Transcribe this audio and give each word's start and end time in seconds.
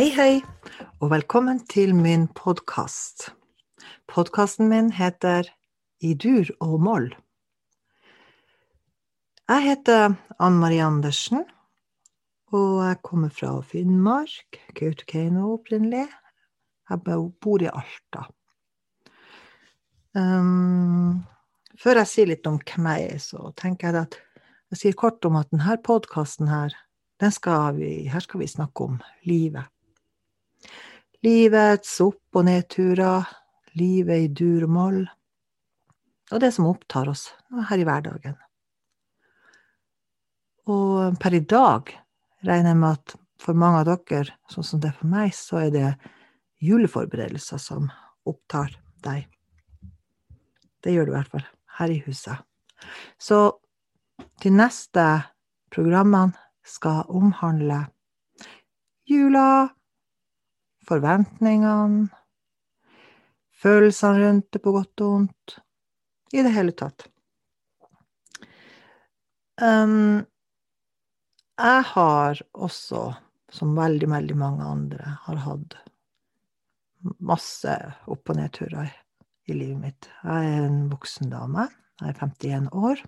Hei, 0.00 0.08
hei, 0.16 0.36
og 1.04 1.10
velkommen 1.12 1.58
til 1.68 1.90
min 1.92 2.22
podkast. 2.32 3.26
Podkasten 4.08 4.70
min 4.70 4.86
heter 4.96 5.50
I 6.00 6.14
dur 6.16 6.48
og 6.64 6.78
moll. 6.80 7.08
Jeg 9.52 9.60
heter 9.66 10.14
Ann 10.40 10.54
Marie 10.56 10.80
Andersen, 10.80 11.42
og 12.48 12.78
jeg 12.80 12.96
kommer 13.04 13.28
fra 13.28 13.50
Finnmark, 13.60 14.56
Kautokeino 14.78 15.50
opprinnelig. 15.58 16.06
Jeg 16.88 17.20
bor 17.44 17.60
i 17.60 17.68
Alta. 17.68 18.22
Um, 20.16 21.26
før 21.76 22.00
jeg 22.00 22.10
sier 22.14 22.30
litt 22.30 22.48
om 22.48 22.56
hvem 22.62 22.88
jeg 22.88 23.10
er, 23.10 23.20
så 23.26 23.52
tenker 23.52 23.90
jeg 23.90 24.08
at 24.08 24.16
jeg 24.72 24.80
sier 24.84 24.96
kort 25.04 25.28
om 25.28 25.36
at 25.42 25.52
denne 25.52 25.76
podkasten 25.84 26.48
her, 26.48 26.72
skal 27.36 27.76
vi, 27.76 28.08
her 28.08 28.24
skal 28.24 28.40
vi 28.40 28.48
snakke 28.48 28.88
om 28.88 28.96
livet. 29.28 29.68
Livets 31.24 31.98
opp- 32.04 32.36
og 32.36 32.46
nedturer, 32.48 33.26
livet 33.78 34.26
i 34.26 34.28
dur 34.28 34.66
og 34.66 34.74
moll, 34.74 35.00
og 36.30 36.40
det 36.42 36.52
som 36.54 36.68
opptar 36.70 37.10
oss 37.10 37.28
her 37.68 37.80
i 37.80 37.86
hverdagen. 37.86 38.36
Og 40.70 41.18
per 41.20 41.34
i 41.34 41.42
dag 41.42 41.90
regner 42.46 42.72
jeg 42.72 42.80
med 42.80 42.98
at 42.98 43.16
for 43.40 43.56
mange 43.56 43.80
av 43.80 43.88
dere, 43.88 44.36
sånn 44.52 44.66
som 44.66 44.82
det 44.82 44.90
er 44.92 44.98
for 45.00 45.10
meg, 45.10 45.32
så 45.34 45.64
er 45.64 45.70
det 45.74 45.88
juleforberedelser 46.60 47.60
som 47.60 47.88
opptar 48.28 48.76
deg. 49.04 49.24
Det 50.80 50.92
gjør 50.92 51.08
det 51.08 51.12
i 51.12 51.16
hvert 51.16 51.32
fall 51.34 51.46
her 51.80 51.92
i 51.92 52.00
huset. 52.04 52.36
Så 53.20 53.40
de 54.44 54.52
neste 54.52 55.06
programmene 55.72 56.36
skal 56.66 57.08
omhandle 57.08 57.86
jula, 59.08 59.70
forventningene, 60.88 62.08
følelsene 63.60 64.24
rundt 64.24 64.48
det 64.54 64.62
på 64.64 64.72
godt 64.74 65.04
og 65.04 65.14
vondt, 65.14 65.56
i 66.32 66.44
det 66.46 66.52
hele 66.54 66.72
tatt. 66.76 67.06
Um, 69.60 70.22
jeg 71.60 71.84
har 71.90 72.40
også, 72.56 73.02
som 73.52 73.76
veldig, 73.76 74.08
veldig 74.08 74.36
mange 74.40 74.64
andre, 74.64 75.16
har 75.26 75.42
hatt 75.44 75.76
masse 77.20 77.74
opp- 78.08 78.32
og 78.32 78.38
nedturer 78.38 78.92
i 79.50 79.56
livet 79.56 79.80
mitt. 79.82 80.08
Jeg 80.24 80.52
er 80.52 80.68
en 80.68 80.86
voksen 80.92 81.32
dame. 81.32 81.68
Jeg 82.00 82.14
er 82.14 82.20
51 82.22 82.70
år. 82.72 83.02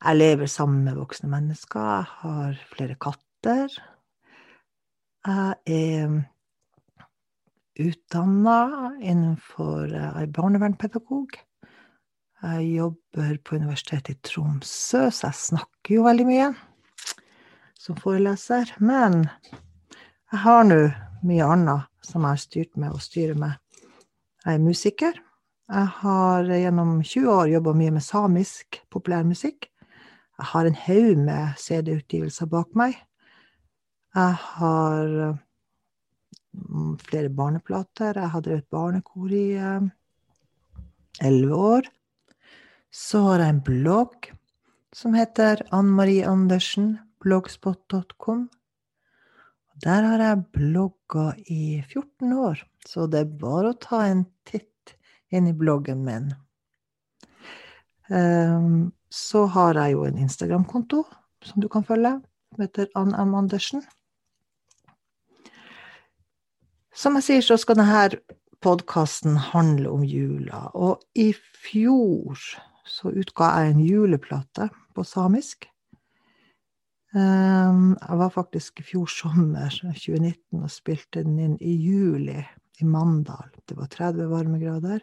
Jeg 0.00 0.16
lever 0.16 0.48
sammen 0.48 0.84
med 0.86 0.96
voksne 0.96 1.30
mennesker. 1.32 1.80
Jeg 1.80 2.06
har 2.22 2.60
flere 2.70 2.96
katter. 3.00 3.74
Jeg 5.20 5.54
er 5.68 6.12
utdanna 7.80 8.60
innenfor 9.00 9.90
Jeg 9.92 10.22
er 10.22 10.32
barnevernspedagog. 10.32 11.34
Jeg 12.40 12.68
jobber 12.72 13.36
på 13.44 13.56
Universitetet 13.60 14.14
i 14.14 14.20
Tromsø, 14.24 15.10
så 15.12 15.26
jeg 15.28 15.36
snakker 15.36 15.98
jo 15.98 16.06
veldig 16.06 16.24
mye 16.24 16.46
som 17.76 17.98
foreleser. 18.00 18.72
Men 18.80 19.26
jeg 20.32 20.40
har 20.46 20.64
nå 20.64 20.80
mye 21.20 21.50
annet 21.52 22.06
som 22.06 22.24
jeg 22.24 22.30
har 22.30 22.40
styrt 22.40 22.80
med 22.80 22.96
og 22.96 23.04
styrer 23.04 23.36
med. 23.36 23.58
Jeg 24.46 24.56
er 24.56 24.64
musiker. 24.64 25.20
Jeg 25.68 25.92
har 26.00 26.48
gjennom 26.48 26.96
20 27.04 27.28
år 27.28 27.52
jobba 27.52 27.76
mye 27.76 27.92
med 27.98 28.08
samisk 28.08 28.80
populærmusikk. 28.90 29.68
Jeg 30.40 30.52
har 30.54 30.64
en 30.64 30.80
haug 30.86 31.20
med 31.28 31.60
CD-utgivelser 31.60 32.48
bak 32.48 32.72
meg. 32.72 32.96
Jeg 34.10 34.34
har 34.42 35.08
mm, 36.52 36.98
flere 37.06 37.30
barneplater. 37.30 38.18
Jeg 38.18 38.32
har 38.34 38.42
drevet 38.42 38.70
barnekor 38.70 39.30
i 39.30 39.46
eh, 39.54 39.88
elleve 41.22 41.60
år. 41.74 41.90
Så 42.90 43.22
har 43.28 43.44
jeg 43.44 43.54
en 43.54 43.64
blogg 43.66 44.30
som 44.92 45.14
heter 45.14 45.62
Ann 45.70 45.92
Marie 45.94 46.26
Andersen, 46.26 46.96
blogspot.com. 47.22 48.48
Der 49.84 50.02
har 50.02 50.20
jeg 50.20 50.44
blogga 50.52 51.30
i 51.46 51.78
14 51.86 52.32
år, 52.34 52.64
så 52.86 53.06
det 53.06 53.22
er 53.22 53.38
bare 53.40 53.70
å 53.70 53.78
ta 53.80 54.02
en 54.08 54.24
titt 54.44 54.96
inn 55.30 55.46
i 55.46 55.54
bloggen 55.56 56.02
min. 56.04 56.32
Um, 58.10 58.90
så 59.10 59.46
har 59.54 59.78
jeg 59.78 59.94
jo 59.94 60.04
en 60.08 60.18
Instagram-konto 60.18 61.04
som 61.46 61.62
du 61.62 61.68
kan 61.70 61.86
følge, 61.86 62.16
som 62.50 62.66
heter 62.66 62.90
Ann 62.98 63.14
M. 63.14 63.38
Andersen. 63.38 63.86
Som 67.00 67.16
jeg 67.16 67.24
sier, 67.24 67.44
så 67.44 67.56
skal 67.56 67.78
denne 67.78 68.18
podkasten 68.60 69.38
handle 69.40 69.88
om 69.88 70.02
jula. 70.04 70.66
Og 70.76 71.00
i 71.16 71.30
fjor 71.32 72.36
så 72.84 73.12
utga 73.14 73.46
jeg 73.56 73.70
en 73.70 73.84
juleplate 73.86 74.66
på 74.92 75.04
samisk. 75.08 75.64
Ehm, 77.16 77.94
jeg 77.96 78.18
var 78.20 78.34
faktisk 78.34 78.82
i 78.82 78.84
fjor 78.90 79.08
sommer, 79.08 79.72
2019, 79.72 80.60
og 80.60 80.74
spilte 80.74 81.24
den 81.24 81.38
inn 81.40 81.56
i 81.64 81.72
juli 81.72 82.36
i 82.36 82.84
Mandal. 82.84 83.48
Det 83.64 83.78
var 83.78 83.88
30 83.88 84.28
varmegrader. 84.28 85.00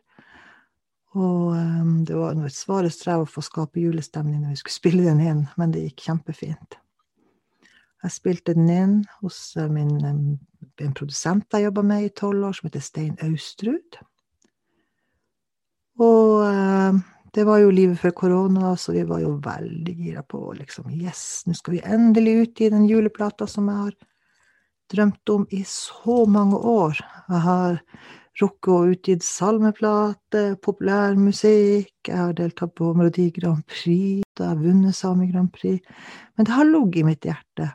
Og 1.17 1.55
um, 1.57 2.03
det 2.05 2.13
var 2.13 2.37
et 2.37 2.53
svare 2.53 2.91
strev 2.93 3.23
å 3.23 3.31
få 3.31 3.41
skape 3.41 3.81
julestemning 3.81 4.43
når 4.43 4.53
vi 4.53 4.59
skulle 4.61 4.77
spille 4.77 5.07
den 5.07 5.23
inn, 5.23 5.47
men 5.57 5.73
det 5.73 5.87
gikk 5.87 6.11
kjempefint. 6.11 6.77
Jeg 8.05 8.13
spilte 8.13 8.53
den 8.53 8.69
inn 8.69 8.97
hos 9.23 9.39
uh, 9.57 9.65
min, 9.71 9.95
um, 10.05 10.37
en 10.85 10.95
produsent 10.97 11.53
jeg 11.53 11.67
jobba 11.67 11.83
med 11.85 12.05
i 12.05 12.13
tolv 12.15 12.49
år, 12.49 12.57
som 12.57 12.67
heter 12.69 12.83
Stein 12.85 13.15
Austrud. 13.25 13.99
Og 16.03 16.43
uh, 16.45 16.99
det 17.33 17.45
var 17.47 17.61
jo 17.61 17.73
livet 17.73 17.99
før 18.01 18.13
korona, 18.17 18.75
så 18.77 18.93
vi 18.95 19.05
var 19.07 19.23
jo 19.23 19.35
veldig 19.43 19.95
gira 19.97 20.23
på 20.25 20.41
liksom 20.57 20.91
Yes, 20.93 21.43
nå 21.47 21.57
skal 21.57 21.77
vi 21.77 21.85
endelig 21.85 22.35
utgi 22.43 22.69
den 22.73 22.87
juleplata 22.89 23.47
som 23.49 23.67
jeg 23.71 23.87
har 23.87 23.97
drømt 24.93 25.33
om 25.33 25.43
i 25.51 25.63
så 25.67 26.23
mange 26.29 26.57
år. 26.57 27.01
Jeg 27.27 27.41
har 27.43 27.81
rukket 28.41 28.71
å 28.73 28.91
utgitt 28.93 29.25
salmeplate, 29.25 30.43
populærmusikk, 30.63 31.93
jeg 32.07 32.17
har 32.17 32.37
deltatt 32.37 32.75
på 32.77 32.93
Melodi 32.93 33.31
Grand 33.35 33.65
Prix, 33.65 34.23
jeg 34.37 34.45
har 34.45 34.61
vunnet 34.61 34.95
Sami 34.95 35.31
Grand 35.31 35.51
Prix. 35.53 35.81
Men 36.37 36.47
det 36.47 36.53
har 36.53 36.69
ligget 36.69 37.01
i 37.01 37.07
mitt 37.07 37.27
hjerte 37.27 37.71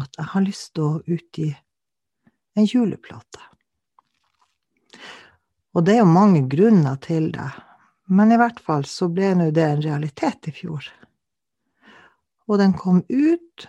at 0.00 0.18
jeg 0.18 0.28
har 0.32 0.46
lyst 0.46 0.72
til 0.76 0.86
å 0.86 1.00
utgi 1.04 1.50
en 2.54 2.68
juleplate. 2.68 3.42
Og 5.72 5.84
det 5.86 5.96
er 5.96 6.02
jo 6.02 6.08
mange 6.10 6.44
grunner 6.52 6.98
til 7.00 7.30
det, 7.32 7.48
men 8.12 8.32
i 8.34 8.40
hvert 8.40 8.60
fall 8.60 8.84
så 8.88 9.08
ble 9.08 9.32
nå 9.38 9.50
det 9.56 9.64
en 9.64 9.84
realitet 9.84 10.50
i 10.50 10.56
fjor. 10.56 10.88
Og 12.50 12.58
den 12.60 12.74
kom 12.76 13.00
ut 13.08 13.68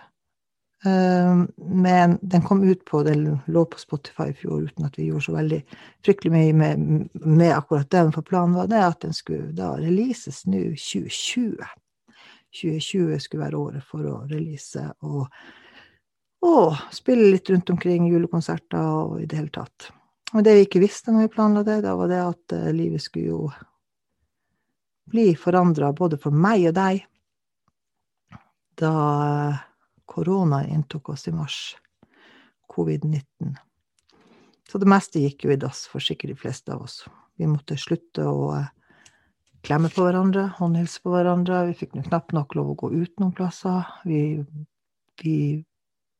Ehm, 0.84 1.48
men 1.56 2.18
den 2.22 2.42
kom 2.42 2.62
ut 2.62 2.84
på 2.84 3.02
Den 3.02 3.38
lå 3.46 3.64
på 3.64 3.78
Spotify 3.78 4.22
i 4.22 4.32
fjor 4.32 4.62
uten 4.62 4.84
at 4.84 4.98
vi 4.98 5.06
gjorde 5.08 5.24
så 5.24 5.32
veldig 5.32 5.60
fryktelig 6.04 6.32
mye 6.32 6.52
med, 6.52 6.82
med 7.14 7.52
akkurat 7.56 7.90
den. 7.90 8.12
For 8.12 8.22
planen 8.22 8.56
var 8.56 8.68
det 8.68 8.82
at 8.84 9.00
den 9.00 9.16
skulle 9.16 9.54
da 9.56 9.74
releases 9.80 10.44
nå 10.46 10.60
2020. 10.76 11.56
2020 12.54 13.20
skulle 13.20 13.46
være 13.46 13.60
året 13.60 13.86
for 13.88 14.04
å 14.06 14.18
release 14.30 14.84
og, 15.00 15.24
og 16.44 16.80
spille 16.92 17.30
litt 17.32 17.48
rundt 17.50 17.70
omkring 17.72 18.08
julekonserter 18.10 18.80
og 18.80 19.20
i 19.22 19.28
det 19.28 19.38
hele 19.38 19.54
tatt. 19.54 19.90
Og 20.34 20.42
det 20.44 20.56
vi 20.56 20.64
ikke 20.66 20.82
visste 20.82 21.14
når 21.14 21.28
vi 21.28 21.34
planla 21.36 21.62
det, 21.66 21.78
da 21.84 21.94
var 21.96 22.10
det 22.10 22.20
at 22.20 22.56
uh, 22.56 22.70
livet 22.74 23.02
skulle 23.02 23.30
jo 23.30 23.40
bli 25.12 25.30
forandra 25.38 25.92
både 25.96 26.18
for 26.20 26.34
meg 26.34 26.66
og 26.70 26.76
deg. 26.76 27.04
Da 28.80 28.94
korona 30.10 30.64
inntok 30.66 31.12
oss 31.14 31.28
i 31.30 31.34
mars. 31.34 31.58
Covid-19. 32.74 33.54
Så 34.70 34.80
det 34.80 34.88
meste 34.90 35.20
gikk 35.22 35.44
jo 35.46 35.52
i 35.54 35.60
dass 35.60 35.84
for 35.90 36.02
sikkert 36.02 36.32
de 36.32 36.40
fleste 36.40 36.72
av 36.74 36.82
oss. 36.86 37.04
Vi 37.38 37.46
måtte 37.46 37.76
slutte 37.78 38.24
å 38.26 38.48
eh, 38.56 38.70
klemme 39.62 39.90
på 39.92 40.06
hverandre, 40.06 40.48
håndhilse 40.58 41.02
på 41.04 41.12
hverandre. 41.12 41.66
Vi 41.68 41.76
fikk 41.78 41.94
knapt 42.08 42.34
nok 42.34 42.56
lov 42.58 42.72
å 42.72 42.78
gå 42.82 42.90
ut 42.96 43.22
noen 43.22 43.34
plasser. 43.36 43.86
Vi, 44.08 44.42
vi 45.22 45.36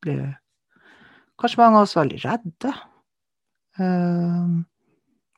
ble 0.05 0.19
kanskje 1.41 1.61
mange 1.63 1.81
av 1.81 1.89
oss 1.89 1.97
veldig 1.99 2.21
redde. 2.25 2.77
Eh, 3.79 4.55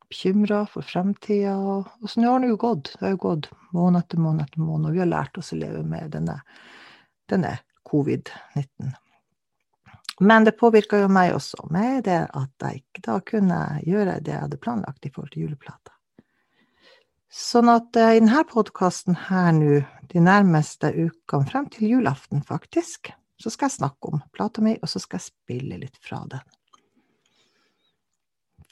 Bekymra 0.06 0.60
for 0.70 0.86
fremtida. 0.86 1.56
Og 1.56 2.10
sånn 2.10 2.28
har 2.28 2.42
det 2.42 2.52
jo 2.52 2.60
gått. 2.62 2.92
Det 2.94 3.06
har 3.06 3.16
jo 3.16 3.22
gått 3.24 3.48
måned 3.74 4.04
etter 4.04 4.22
måned 4.22 4.46
etter 4.46 4.62
måned, 4.62 4.90
og 4.90 4.94
vi 4.94 5.02
har 5.02 5.10
lært 5.10 5.40
oss 5.40 5.52
å 5.54 5.58
leve 5.58 5.82
med 5.86 6.12
denne, 6.14 6.38
denne 7.30 7.56
covid-19. 7.90 8.94
Men 10.20 10.46
det 10.46 10.56
påvirka 10.56 11.02
jo 11.02 11.10
meg 11.12 11.34
også, 11.36 11.66
med 11.74 12.06
det 12.06 12.22
at 12.24 12.64
jeg 12.64 12.80
ikke 12.80 13.02
da 13.04 13.18
kunne 13.26 13.58
gjøre 13.84 14.20
det 14.24 14.32
jeg 14.32 14.44
hadde 14.46 14.62
planlagt 14.62 15.04
i 15.04 15.12
forhold 15.12 15.34
til 15.34 15.44
juleplata. 15.44 15.92
Sånn 17.36 17.68
at 17.68 17.98
uh, 17.98 18.14
i 18.14 18.22
denne 18.22 18.46
podkasten 18.48 19.18
her 19.26 19.50
nå, 19.52 19.82
de 20.08 20.22
nærmeste 20.22 20.88
ukene, 20.94 21.50
frem 21.50 21.66
til 21.74 21.96
julaften 21.96 22.40
faktisk, 22.46 23.10
Så 23.40 23.52
skal 23.52 23.68
jeg 23.68 23.78
snakke 23.78 24.12
om 24.12 24.22
plata 24.32 24.62
mi, 24.64 24.76
og 24.80 24.88
så 24.88 25.00
skal 25.02 25.20
jeg 25.20 25.30
spille 25.30 25.80
litt 25.80 25.98
fra 26.02 26.22
den. 26.30 26.44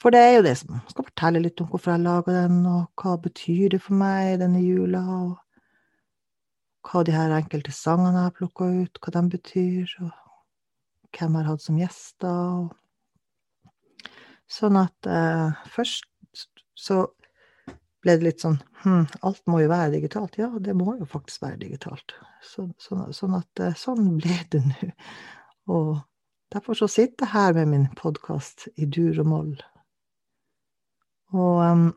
For 0.01 0.11
det 0.11 0.21
er 0.21 0.33
jo 0.35 0.45
det 0.45 0.55
som 0.59 0.81
skal 0.89 1.07
fortelle 1.07 1.41
litt 1.41 1.61
om 1.63 1.69
hvorfor 1.71 1.95
jeg 1.95 2.03
laga 2.03 2.35
den, 2.43 2.59
og 2.67 3.01
hva 3.01 3.15
betyr 3.21 3.75
det 3.75 3.81
for 3.85 3.97
meg 3.97 4.39
denne 4.41 4.61
jula, 4.63 5.03
og 5.29 6.89
hva 6.89 7.03
de 7.05 7.15
her 7.15 7.33
enkelte 7.33 7.73
sangene 7.73 8.17
jeg 8.17 8.27
har 8.29 8.35
plukka 8.35 8.67
ut, 8.81 8.99
hva 9.01 9.13
de 9.15 9.23
betyr, 9.37 9.95
og 10.05 10.11
hvem 11.15 11.37
jeg 11.37 11.39
har 11.39 11.49
hatt 11.49 11.63
som 11.63 11.79
gjester. 11.79 12.67
Sånn 14.51 14.77
at 14.77 15.09
eh, 15.09 15.63
først 15.73 16.11
så 16.75 17.05
ble 18.05 18.15
det 18.19 18.27
litt 18.27 18.43
sånn 18.45 18.59
hm, 18.85 19.05
alt 19.25 19.41
må 19.49 19.63
jo 19.63 19.71
være 19.71 19.95
digitalt. 19.97 20.37
Ja, 20.39 20.51
det 20.61 20.75
må 20.77 20.95
jo 20.99 21.07
faktisk 21.09 21.43
være 21.45 21.63
digitalt. 21.65 22.15
Så, 22.45 22.69
sånn, 22.81 23.07
sånn 23.17 23.37
at 23.39 23.63
eh, 23.63 23.77
sånn 23.79 24.15
ble 24.19 24.37
det 24.53 24.61
nå. 24.67 24.91
Og 25.73 25.95
derfor 26.53 26.77
så 26.77 26.87
sitter 26.91 27.25
jeg 27.25 27.33
her 27.33 27.55
med 27.57 27.71
min 27.71 27.87
podkast 27.97 28.67
i 28.77 28.85
dur 28.85 29.17
og 29.23 29.31
moll. 29.31 29.53
Og 31.33 31.61
um, 31.65 31.87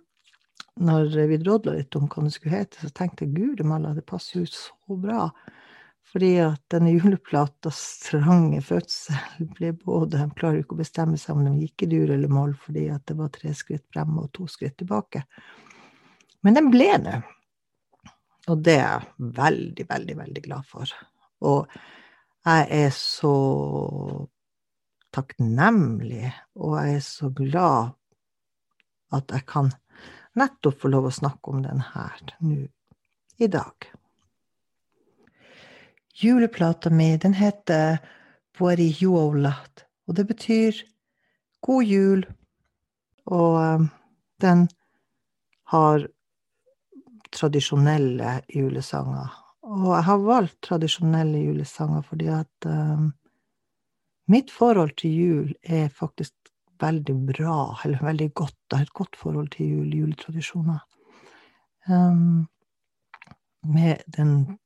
når 0.80 1.12
vi 1.28 1.40
drodla 1.42 1.76
litt 1.76 1.96
om 1.98 2.08
hva 2.08 2.24
den 2.24 2.32
skulle 2.32 2.56
hete, 2.62 2.80
så 2.80 2.90
tenkte 2.94 3.26
jeg 3.26 3.36
gud 3.36 3.64
malla, 3.66 3.92
det 3.94 4.06
passer 4.08 4.40
jo 4.40 4.48
så 4.48 4.96
bra. 4.98 5.28
Fordi 6.08 6.30
at 6.40 6.62
denne 6.72 6.94
juleplatas 6.94 7.78
'Strange 8.00 8.62
fødsel', 8.64 9.48
ble 9.58 9.74
både 9.76 10.22
De 10.22 10.28
klarer 10.38 10.62
ikke 10.62 10.78
å 10.78 10.80
bestemme 10.80 11.20
seg 11.20 11.36
om 11.36 11.44
de 11.44 11.66
gikk 11.66 11.84
i 11.84 11.90
dur 11.92 12.14
eller 12.14 12.32
moll, 12.32 12.54
fordi 12.56 12.86
at 12.94 13.04
det 13.10 13.18
var 13.18 13.28
tre 13.34 13.52
skritt 13.52 13.84
frem 13.92 14.16
og 14.22 14.30
to 14.32 14.48
skritt 14.48 14.78
tilbake. 14.80 15.26
Men 16.46 16.58
den 16.58 16.70
ble 16.72 16.88
nå. 17.02 17.18
Og 18.48 18.64
det 18.64 18.78
er 18.80 18.84
jeg 18.86 19.32
veldig, 19.38 19.86
veldig, 19.88 20.16
veldig 20.22 20.42
glad 20.44 20.68
for. 20.68 20.92
Og 21.44 21.78
jeg 22.48 22.66
er 22.78 22.90
så 22.94 23.34
takknemlig, 25.14 26.30
og 26.56 26.78
jeg 26.78 26.96
er 26.96 27.04
så 27.04 27.30
glad 27.34 27.94
at 29.16 29.32
jeg 29.34 29.44
kan 29.48 29.70
nettopp 30.38 30.82
få 30.82 30.90
lov 30.92 31.08
å 31.08 31.14
snakke 31.14 31.52
om 31.52 31.62
den 31.64 31.82
her 31.92 32.20
nå 32.44 32.66
i 33.38 33.46
dag. 33.46 33.88
Juleplata 36.18 36.90
mi, 36.90 37.12
den 37.16 37.36
heter 37.38 38.00
Buari 38.58 38.88
Juolat, 38.98 39.84
og 40.08 40.16
det 40.18 40.24
betyr 40.26 40.80
god 41.62 41.84
jul, 41.86 42.24
og 43.30 43.58
um, 43.62 43.86
den 44.42 44.66
har 45.70 46.08
tradisjonelle 47.34 48.40
julesanger. 48.54 49.32
Og 49.68 49.88
jeg 49.92 50.04
har 50.08 50.20
valgt 50.24 50.58
tradisjonelle 50.64 51.40
julesanger 51.44 52.04
fordi 52.06 52.28
at 52.32 52.68
um, 52.68 53.10
mitt 54.32 54.50
forhold 54.50 54.94
til 55.00 55.16
jul 55.16 55.50
er 55.62 55.88
faktisk 55.88 56.34
veldig 56.80 57.16
bra, 57.32 57.58
eller 57.84 58.04
veldig 58.04 58.34
godt. 58.34 58.56
Jeg 58.70 58.78
har 58.78 58.86
et 58.86 58.92
godt 58.92 59.16
forhold 59.16 59.50
til 59.56 59.74
jul, 59.74 59.94
juletradisjoner. 59.94 60.80
Um, 61.88 62.48
med 63.64 64.02
den, 64.16 64.58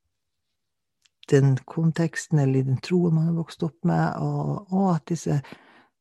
den, 1.31 1.56
konteksten 1.56 2.38
eller 2.38 2.62
den 2.62 2.81
troen 2.82 3.15
man 3.15 3.29
har 3.31 3.37
vokst 3.38 3.62
opp 3.62 3.79
med, 3.87 4.17
og, 4.19 4.73
og, 4.73 4.88
at 4.97 5.06
disse 5.08 5.38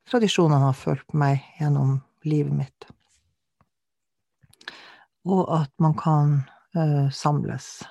tradisjonene 0.10 0.66
har 0.66 0.78
fulgt 0.78 1.14
meg 1.14 1.46
gjennom 1.60 2.00
livet 2.26 2.58
mitt. 2.58 2.90
Og 5.30 5.46
at 5.62 5.72
man 5.80 5.94
kan 5.98 6.42
uh, 6.76 7.10
samles 7.14 7.84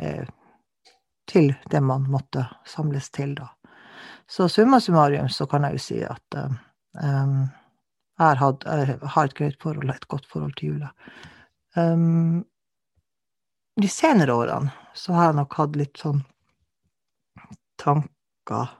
uh, 0.00 0.26
til 1.30 1.54
det 1.70 1.80
man 1.80 2.08
måtte 2.10 2.46
samles 2.66 3.10
til, 3.14 3.34
da. 3.38 3.52
Så 4.30 4.48
summa 4.48 4.80
summarum 4.80 5.28
så 5.28 5.46
kan 5.46 5.64
jeg 5.66 5.78
jo 5.78 5.82
si 5.82 5.98
at 6.06 6.36
um, 6.38 7.48
jeg, 8.18 8.36
har 8.38 8.56
jeg 8.66 8.98
har 9.02 9.24
et 9.24 9.34
greit 9.34 9.62
forhold, 9.62 9.90
et 9.90 10.08
godt 10.08 10.26
forhold 10.26 10.54
til 10.58 10.74
jula. 10.74 10.90
Um, 11.76 12.44
de 13.80 13.88
senere 13.88 14.34
årene 14.34 14.70
så 14.94 15.14
har 15.14 15.30
jeg 15.30 15.38
nok 15.38 15.56
hatt 15.58 15.78
litt 15.78 15.98
sånn 16.02 16.22
tanker 17.80 18.76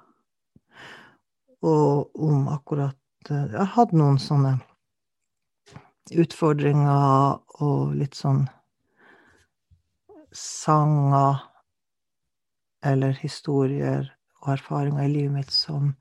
og 1.61 2.17
om 2.17 2.49
akkurat 2.49 2.97
Jeg 3.29 3.53
har 3.53 3.73
hatt 3.75 3.93
noen 3.93 4.17
sånne 4.19 4.55
utfordringer 6.11 7.39
og 7.63 7.95
litt 7.99 8.17
sånn 8.19 8.47
sanger 10.35 11.41
eller 12.87 13.17
historier 13.21 14.09
og 14.41 14.55
erfaringer 14.55 15.05
i 15.05 15.13
livet 15.13 15.35
mitt 15.35 15.55
som 15.55 15.93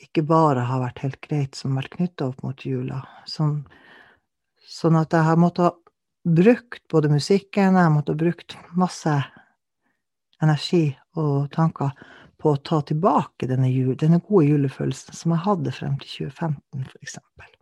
ikke 0.00 0.24
bare 0.26 0.64
har 0.68 0.82
vært 0.82 1.02
helt 1.04 1.20
greit, 1.24 1.56
som 1.56 1.74
har 1.74 1.84
vært 1.84 1.96
knytta 1.96 2.28
opp 2.30 2.42
mot 2.44 2.66
jula. 2.66 3.00
Sånn, 3.30 3.62
sånn, 4.68 4.98
at 5.00 5.14
jeg 5.14 5.26
har 5.28 5.40
måttet 5.40 5.78
brukt 6.24 6.82
både 6.92 7.12
musikken, 7.12 7.76
jeg 7.76 7.86
har 7.86 7.92
måttet 7.92 8.20
brukt 8.20 8.56
masse 8.76 9.14
energi 10.42 10.86
og 11.20 11.50
tanker 11.54 11.92
på 12.40 12.52
å 12.52 12.60
ta 12.60 12.80
tilbake 12.84 13.48
denne, 13.48 13.70
jul, 13.72 13.94
denne 14.00 14.20
gode 14.24 14.48
julefølelsen 14.50 15.16
som 15.16 15.32
jeg 15.34 15.44
hadde 15.46 15.76
frem 15.76 15.98
til 16.02 16.28
2015, 16.28 16.88
for 16.90 17.06
eksempel. 17.06 17.53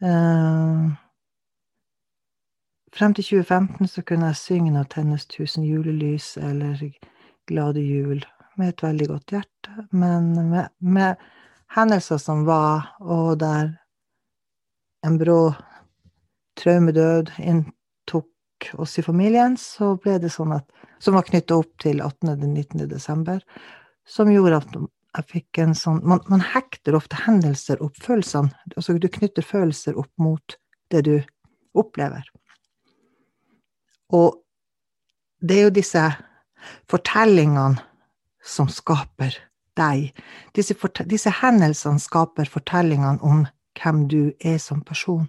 Uh, 0.00 0.92
frem 2.96 3.14
til 3.14 3.24
2015 3.24 3.86
så 3.86 4.02
kunne 4.02 4.26
jeg 4.26 4.36
synge 4.36 4.70
'Når 4.70 4.84
tennes 4.84 5.26
tusen 5.26 5.64
julelys' 5.64 6.36
eller 6.36 6.74
'Glade 7.46 7.80
jul' 7.80 8.24
med 8.56 8.68
et 8.68 8.82
veldig 8.82 9.08
godt 9.08 9.30
hjerte, 9.30 9.86
men 9.92 10.50
med, 10.50 10.68
med 10.80 11.14
hendelser 11.76 12.16
som 12.16 12.46
var, 12.46 12.96
og 13.00 13.40
der 13.40 13.72
en 15.06 15.18
brå 15.18 15.52
traumedød 16.56 17.30
inntok 17.38 18.26
oss 18.78 18.98
i 18.98 19.02
familien, 19.02 19.56
så 19.56 19.94
ble 19.96 20.18
det 20.18 20.32
sånn 20.32 20.52
at 20.52 20.68
Som 21.00 21.14
var 21.14 21.24
knytta 21.24 21.56
opp 21.56 21.78
til 21.80 22.02
18.-19. 22.04 22.84
desember, 22.86 23.38
som 24.04 24.28
gjorde 24.28 24.56
at 24.56 24.74
jeg 25.16 25.26
fikk 25.32 25.60
en 25.62 25.74
sånn 25.74 26.00
man, 26.06 26.22
man, 26.30 26.42
hekter 26.52 26.94
ofte 26.98 27.18
hendelser 27.24 27.82
opp 27.82 27.98
følelsene. 28.02 28.52
Altså 28.76 28.96
du 28.98 29.08
knytter 29.10 29.46
følelser 29.46 29.98
opp 29.98 30.10
mot 30.22 30.56
det 30.92 31.04
du 31.08 31.16
opplever. 31.78 32.22
Og 34.14 34.40
det 35.40 35.56
er 35.56 35.68
jo 35.68 35.74
disse 35.74 36.04
fortellingene 36.90 37.80
som 38.44 38.68
skaper 38.70 39.36
deg. 39.78 40.10
Disse, 40.56 40.76
disse 41.08 41.32
hendelsene 41.40 42.02
skaper 42.02 42.50
fortellingene 42.50 43.22
om 43.26 43.44
hvem 43.80 44.06
du 44.10 44.22
er 44.44 44.58
som 44.62 44.82
person. 44.84 45.28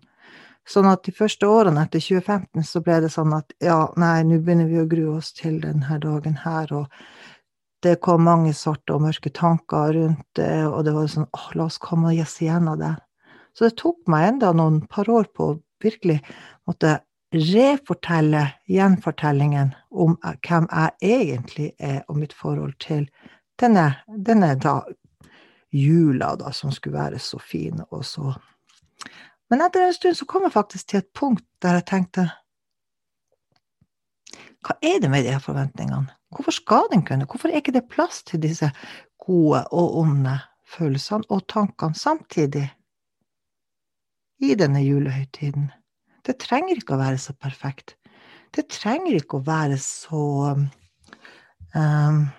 Sånn 0.67 0.87
at 0.91 1.03
de 1.07 1.13
første 1.15 1.47
årene 1.49 1.87
etter 1.87 2.01
2015 2.03 2.65
så 2.67 2.81
ble 2.85 2.99
det 3.03 3.09
sånn 3.13 3.33
at 3.33 3.53
ja, 3.63 3.79
nei, 3.99 4.21
nå 4.27 4.41
begynner 4.43 4.69
vi 4.69 4.81
å 4.81 4.89
grue 4.89 5.17
oss 5.17 5.31
til 5.37 5.57
denne 5.63 5.97
dagen 6.03 6.37
her, 6.43 6.69
og 6.75 6.91
det 7.81 7.97
kom 8.05 8.23
mange 8.27 8.53
sorte 8.53 8.93
og 8.93 9.03
mørke 9.05 9.31
tanker 9.33 9.95
rundt 9.97 10.25
det, 10.37 10.65
og 10.67 10.83
det 10.85 10.93
var 10.95 11.07
sånn 11.09 11.29
åh, 11.33 11.47
la 11.57 11.65
oss 11.65 11.79
komme 11.81 12.11
og 12.11 12.17
gi 12.17 12.23
oss 12.23 12.37
av 12.59 12.77
det. 12.81 12.95
Så 13.57 13.67
det 13.67 13.77
tok 13.81 13.97
meg 14.11 14.27
enda 14.27 14.51
noen 14.55 14.81
par 14.87 15.09
år 15.09 15.27
på 15.35 15.47
å 15.49 15.59
virkelig 15.81 16.19
måtte 16.69 16.99
refortelle 17.31 18.43
gjenfortellingen 18.67 19.73
om 19.89 20.17
hvem 20.21 20.67
jeg 20.67 21.11
egentlig 21.15 21.69
er, 21.79 22.03
og 22.07 22.19
mitt 22.19 22.33
forhold 22.33 22.75
til 22.83 23.07
denne, 23.59 23.87
denne 24.07 24.53
da, 24.59 24.81
jula, 25.71 26.35
da, 26.35 26.51
som 26.51 26.71
skulle 26.75 26.99
være 26.99 27.19
så 27.19 27.39
fin 27.39 27.81
og 27.89 28.05
så 28.05 28.33
Men 29.51 29.61
etter 29.61 29.83
en 29.83 29.93
stund 29.93 30.15
så 30.15 30.25
kom 30.25 30.43
jeg 30.47 30.53
faktisk 30.55 30.87
til 30.87 31.01
et 31.01 31.11
punkt 31.15 31.45
der 31.63 31.79
jeg 31.79 31.87
tenkte 31.87 32.29
Hva 34.61 34.77
er 34.81 34.99
det 35.01 35.09
med 35.11 35.25
de 35.25 35.33
her 35.33 35.43
forventningene? 35.43 36.11
Hvorfor 36.31 36.55
skal 36.55 36.87
den 36.91 37.03
kunne? 37.05 37.27
Hvorfor 37.27 37.51
er 37.51 37.61
ikke 37.61 37.75
det 37.75 37.89
plass 37.91 38.23
til 38.27 38.41
disse 38.43 38.71
gode 39.21 39.65
og 39.71 39.97
onde 40.01 40.37
følelsene 40.71 41.27
og 41.29 41.45
tankene 41.51 41.97
samtidig 41.97 42.67
i 44.41 44.55
denne 44.55 44.83
julehøytiden? 44.83 45.71
Det 46.25 46.37
trenger 46.39 46.77
ikke 46.77 46.95
å 46.95 47.01
være 47.01 47.19
så 47.21 47.33
perfekt. 47.33 47.97
Det 48.55 48.67
trenger 48.71 49.17
ikke 49.17 49.39
å 49.39 49.47
være 49.47 49.79
så 49.81 50.23
um, 51.75 52.29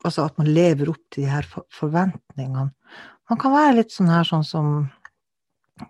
Altså 0.00 0.24
at 0.24 0.38
man 0.40 0.48
lever 0.48 0.88
opp 0.88 1.02
til 1.12 1.26
de 1.26 1.28
her 1.28 1.44
forventningene. 1.76 2.70
Man 3.28 3.38
kan 3.40 3.52
være 3.52 3.74
litt 3.76 3.92
sånn 3.92 4.08
her 4.08 4.24
sånn 4.24 4.46
som 4.48 4.70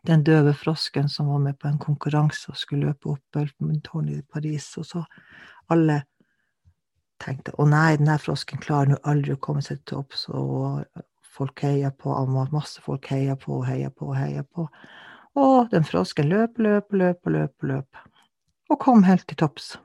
den 0.07 0.25
døve 0.27 0.51
frosken 0.55 1.09
som 1.09 1.31
var 1.31 1.39
med 1.45 1.59
på 1.61 1.69
en 1.71 1.79
konkurranse 1.79 2.51
og 2.51 2.59
skulle 2.59 2.91
løpe 2.91 3.13
opp 3.15 3.39
Elfenbentårnet 3.39 4.19
i 4.19 4.27
Paris, 4.27 4.67
og 4.83 4.89
så 4.89 5.05
alle 5.71 6.01
tenkte 7.21 7.55
å 7.61 7.67
nei, 7.69 7.99
denne 8.01 8.17
frosken 8.23 8.61
klarer 8.63 8.95
nå 8.95 8.99
aldri 9.09 9.37
å 9.37 9.43
komme 9.43 9.63
seg 9.65 9.81
til 9.81 9.97
topps, 9.97 10.27
og 10.29 10.85
folk 11.37 11.63
heier 11.65 11.93
på, 11.97 12.15
masse 12.53 12.83
folk 12.85 13.07
heier 13.13 13.39
på 13.41 13.61
heier 13.67 13.93
på 13.95 14.13
heier 14.17 14.47
på. 14.55 14.67
Og 15.39 15.71
den 15.71 15.87
frosken 15.87 16.29
løp, 16.31 16.59
løp, 16.59 16.91
løp, 16.93 17.31
løp, 17.31 17.55
løp, 17.63 18.03
og 18.71 18.81
kom 18.83 19.07
helt 19.07 19.27
til 19.31 19.39
topps. 19.41 19.77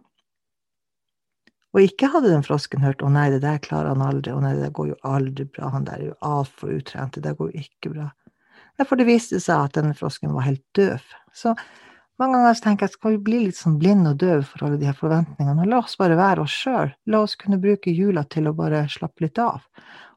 Og 1.75 1.83
ikke 1.83 2.07
hadde 2.07 2.31
den 2.31 2.45
frosken 2.45 2.85
hørt 2.85 3.01
'Å 3.03 3.11
nei, 3.11 3.29
det 3.29 3.41
der 3.43 3.57
klarer 3.59 3.91
han 3.91 4.01
aldri', 4.01 4.31
'Å 4.31 4.41
nei, 4.41 4.53
det 4.55 4.71
går 4.73 4.87
jo 4.93 4.95
aldri 5.03 5.43
bra', 5.43 5.71
'Han 5.71 5.83
der 5.83 5.99
er 5.99 6.05
jo 6.05 6.15
altfor 6.21 6.71
utrent', 6.71 7.11
'Det 7.11 7.23
der 7.23 7.35
går 7.35 7.51
jo 7.51 7.59
ikke 7.59 7.91
bra'. 7.93 8.11
Derfor 8.79 8.95
det 8.95 9.07
viste 9.07 9.39
seg 9.39 9.65
at 9.65 9.73
denne 9.73 9.93
frosken 9.93 10.33
var 10.33 10.47
helt 10.47 10.63
døv. 10.75 11.03
Så 11.33 11.55
mange 12.21 12.39
ganger 12.39 12.61
tenker 12.63 12.87
jeg 12.87 12.95
skal 12.95 13.15
vi 13.15 13.21
bli 13.27 13.41
litt 13.47 13.57
sånn 13.59 13.75
blinde 13.81 14.13
og 14.13 14.21
døve 14.21 14.43
for 14.47 14.65
alle 14.67 14.79
de 14.79 14.87
her 14.87 14.95
forventningene, 14.97 15.65
og 15.65 15.71
la 15.71 15.81
oss 15.83 15.97
bare 15.99 16.17
være 16.19 16.45
oss 16.45 16.55
sjøl. 16.63 16.93
La 17.11 17.21
oss 17.25 17.35
kunne 17.39 17.59
bruke 17.61 17.91
jula 17.91 18.23
til 18.31 18.47
å 18.47 18.55
bare 18.55 18.85
slappe 18.91 19.25
litt 19.25 19.41
av, 19.41 19.65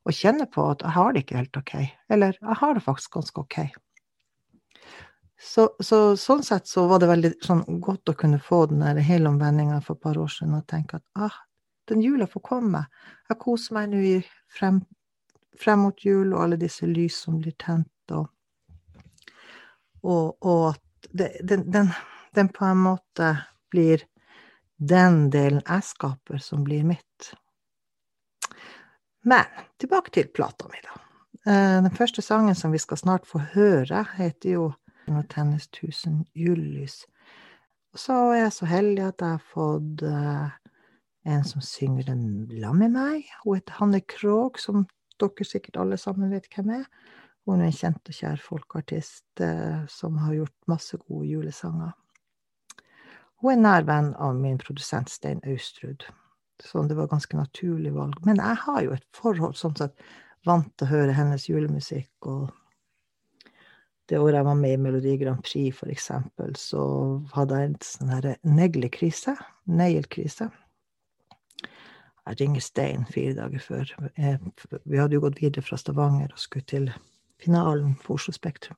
og 0.07 0.15
kjenne 0.15 0.47
på 0.51 0.65
at 0.71 0.85
jeg 0.87 0.95
har 0.95 1.13
det 1.13 1.25
ikke 1.25 1.41
helt 1.41 1.61
ok, 1.61 1.75
eller 2.15 2.39
jeg 2.39 2.59
har 2.63 2.79
det 2.79 2.85
faktisk 2.87 3.19
ganske 3.19 3.45
ok. 3.45 3.59
Så, 5.39 5.69
så, 5.81 6.17
sånn 6.19 6.43
sett 6.43 6.67
så 6.67 6.89
var 6.91 6.99
det 7.03 7.11
veldig 7.11 7.31
sånn, 7.47 7.63
godt 7.83 8.11
å 8.11 8.17
kunne 8.19 8.41
få 8.43 8.65
den 8.71 8.83
der 8.83 8.99
helomvendinga 9.07 9.79
for 9.87 9.95
et 9.95 10.03
par 10.03 10.19
år 10.19 10.31
siden 10.35 10.57
og 10.59 10.67
tenke 10.71 10.99
at 10.99 11.05
ah, 11.15 11.37
den 11.91 12.03
jula 12.03 12.27
får 12.27 12.43
komme. 12.47 12.83
Jeg 13.31 13.39
koser 13.43 13.77
meg 13.77 13.93
nå 13.93 14.01
frem, 14.51 14.81
frem, 15.59 15.87
mot 15.87 16.05
jul 16.05 16.33
og 16.33 16.43
alle 16.43 16.59
disse 16.59 16.87
lys 16.91 17.21
som 17.23 17.39
blir 17.39 17.55
tent, 17.59 17.91
og, 18.11 18.27
og, 20.03 20.35
og 20.43 20.69
at 20.73 20.83
den, 21.11 21.71
den, 21.71 21.93
den, 22.35 22.49
på 22.49 22.65
en 22.65 22.81
måte 22.85 23.35
blir 23.71 24.05
den 24.77 25.29
delen 25.31 25.63
jeg 25.65 25.85
skaper, 25.85 26.39
som 26.43 26.65
blir 26.65 26.85
mitt. 26.87 27.33
Men 29.29 29.45
tilbake 29.81 30.15
til 30.15 30.31
plata 30.33 30.69
mi, 30.71 30.81
da. 30.85 30.99
Eh, 31.49 31.79
den 31.83 31.95
første 31.95 32.23
sangen 32.23 32.55
som 32.55 32.73
vi 32.73 32.81
skal 32.83 33.01
snart 33.01 33.27
få 33.27 33.41
høre, 33.55 34.05
heter 34.17 34.55
jo 34.55 34.69
når 35.09 35.29
tennes 35.33 35.69
tusen 35.73 36.25
julelys. 36.37 37.03
Så 37.97 38.15
er 38.33 38.45
jeg 38.45 38.55
så 38.55 38.69
heldig 38.69 39.05
at 39.07 39.23
jeg 39.25 39.39
har 39.39 39.45
fått 39.53 40.03
uh, 40.05 40.51
en 41.29 41.45
som 41.49 41.65
synger 41.65 42.11
den 42.11 42.25
lam 42.61 42.83
med 42.83 42.93
meg. 42.95 43.31
Hun 43.43 43.57
heter 43.57 43.79
Hanne 43.81 44.03
Krogh, 44.05 44.61
som 44.61 44.85
dere 45.19 45.47
sikkert 45.49 45.81
alle 45.81 45.99
sammen 46.01 46.31
vet 46.35 46.47
hvem 46.53 46.75
er. 46.77 46.85
Hun 47.49 47.63
er 47.63 47.71
en 47.71 47.73
kjent 47.73 48.11
og 48.11 48.13
kjær 48.13 48.41
folkeartist 48.45 49.41
uh, 49.41 49.87
som 49.89 50.19
har 50.21 50.37
gjort 50.37 50.55
masse 50.69 50.99
gode 51.07 51.31
julesanger. 51.31 51.95
Hun 53.41 53.55
er 53.55 53.63
nær 53.63 53.87
venn 53.89 54.11
av 54.21 54.37
min 54.37 54.59
produsent 54.61 55.09
Stein 55.09 55.41
Austrud, 55.49 56.05
så 56.61 56.83
det 56.91 56.99
var 56.99 57.09
ganske 57.09 57.39
naturlig 57.39 57.95
valg. 57.95 58.19
Men 58.27 58.43
jeg 58.43 58.61
har 58.67 58.81
jo 58.85 58.93
et 58.97 59.07
forhold, 59.17 59.57
sånn 59.57 59.77
sett, 59.79 59.95
vant 60.47 60.69
til 60.77 60.89
å 60.89 60.91
høre 60.91 61.17
hennes 61.17 61.49
julemusikk 61.49 62.29
og 62.29 62.51
det 64.09 64.17
året 64.19 64.39
jeg 64.39 64.47
var 64.47 64.57
med 64.57 64.73
i 64.73 64.81
Melodi 64.81 65.17
Grand 65.21 65.43
Prix, 65.45 65.77
for 65.77 65.93
eksempel, 65.93 66.55
så 66.57 66.83
hadde 67.35 67.59
jeg 67.59 67.69
en 67.69 67.75
sånn 67.85 68.13
her 68.15 68.29
neglekrise. 68.49 69.35
Neglekrise. 69.69 70.49
Jeg 72.29 72.39
ringer 72.41 72.65
Stein 72.65 73.05
fire 73.09 73.35
dager 73.37 73.61
før. 73.61 73.93
Vi 74.17 75.01
hadde 75.01 75.17
jo 75.17 75.25
gått 75.27 75.43
videre 75.43 75.65
fra 75.65 75.77
Stavanger 75.81 76.33
og 76.33 76.41
skulle 76.41 76.69
til 76.69 76.89
finalen 77.43 77.95
for 78.03 78.19
Oslo 78.19 78.33
Spektrum. 78.33 78.77